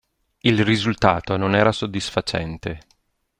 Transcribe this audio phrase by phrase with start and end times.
[0.39, 2.79] Il risultato non era soddisfacente.